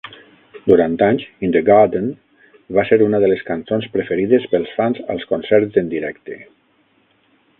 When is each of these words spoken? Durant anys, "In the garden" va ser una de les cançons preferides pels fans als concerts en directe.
Durant 0.67 0.95
anys, 1.07 1.25
"In 1.47 1.51
the 1.55 1.61
garden" 1.67 2.07
va 2.79 2.85
ser 2.91 2.99
una 3.09 3.19
de 3.25 3.29
les 3.33 3.45
cançons 3.51 3.87
preferides 3.97 4.49
pels 4.55 4.73
fans 4.79 5.05
als 5.17 5.31
concerts 5.35 5.81
en 5.83 5.95
directe. 5.95 6.41